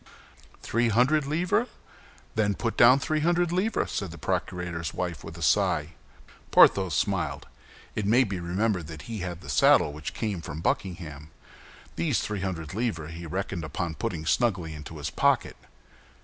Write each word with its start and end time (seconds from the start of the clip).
"Three 0.63 0.89
hundred 0.89 1.27
livres? 1.27 1.67
Then 2.33 2.55
put 2.55 2.75
down 2.75 2.97
three 2.97 3.19
hundred 3.19 3.51
livres," 3.51 3.91
said 3.91 4.09
the 4.09 4.17
procurator's 4.17 4.95
wife, 4.95 5.23
with 5.23 5.37
a 5.37 5.43
sigh. 5.43 5.89
Porthos 6.49 6.95
smiled. 6.95 7.45
It 7.93 8.07
may 8.07 8.23
be 8.23 8.39
remembered 8.39 8.87
that 8.87 9.03
he 9.03 9.19
had 9.19 9.41
the 9.41 9.47
saddle 9.49 9.93
which 9.93 10.15
came 10.15 10.41
from 10.41 10.59
Buckingham. 10.59 11.29
These 11.97 12.21
three 12.21 12.41
hundred 12.41 12.73
livres 12.73 13.13
he 13.13 13.27
reckoned 13.27 13.63
upon 13.63 13.93
putting 13.93 14.25
snugly 14.25 14.73
into 14.73 14.97
his 14.97 15.11
pocket. 15.11 15.55